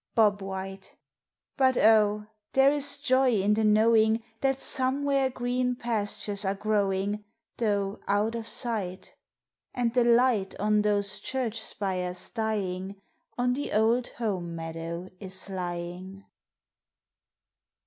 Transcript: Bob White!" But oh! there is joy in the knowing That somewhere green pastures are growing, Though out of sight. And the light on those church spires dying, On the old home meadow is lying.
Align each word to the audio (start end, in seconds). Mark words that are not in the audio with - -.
Bob 0.15 0.41
White!" 0.41 0.95
But 1.57 1.77
oh! 1.77 2.25
there 2.53 2.71
is 2.71 2.97
joy 2.97 3.33
in 3.39 3.53
the 3.53 3.63
knowing 3.63 4.23
That 4.39 4.57
somewhere 4.57 5.29
green 5.29 5.75
pastures 5.75 6.43
are 6.43 6.55
growing, 6.55 7.23
Though 7.57 7.99
out 8.07 8.33
of 8.33 8.47
sight. 8.47 9.13
And 9.75 9.93
the 9.93 10.03
light 10.03 10.55
on 10.59 10.81
those 10.81 11.19
church 11.19 11.61
spires 11.61 12.31
dying, 12.31 12.99
On 13.37 13.53
the 13.53 13.73
old 13.73 14.07
home 14.17 14.55
meadow 14.55 15.07
is 15.19 15.47
lying. 15.51 16.23